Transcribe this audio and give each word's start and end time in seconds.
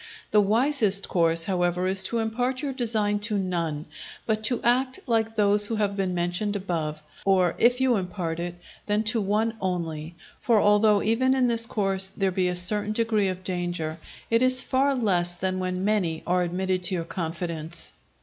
The 0.31 0.41
wisest 0.41 1.07
course, 1.07 1.43
however, 1.43 1.85
is 1.85 2.01
to 2.05 2.17
impart 2.17 2.63
your 2.63 2.73
design 2.73 3.19
to 3.19 3.37
none, 3.37 3.85
but 4.25 4.43
to 4.45 4.59
act 4.63 4.99
like 5.05 5.35
those 5.35 5.67
who 5.67 5.75
have 5.75 5.95
been 5.95 6.15
mentioned 6.15 6.55
above; 6.55 7.03
or 7.23 7.53
if 7.59 7.79
you 7.79 7.95
impart 7.97 8.39
it, 8.39 8.59
then 8.87 9.03
to 9.03 9.21
one 9.21 9.53
only: 9.61 10.15
for 10.39 10.59
although 10.59 11.03
even 11.03 11.35
in 11.35 11.47
this 11.49 11.67
course 11.67 12.09
there 12.17 12.31
be 12.31 12.47
a 12.47 12.55
certain 12.55 12.93
degree 12.93 13.27
of 13.27 13.43
danger, 13.43 13.99
it 14.31 14.41
is 14.41 14.59
far 14.59 14.95
less 14.95 15.35
than 15.35 15.59
when 15.59 15.85
many 15.85 16.23
are 16.25 16.41
admitted 16.41 16.81
to 16.81 16.95
your 16.95 17.05
confidence. 17.05 17.93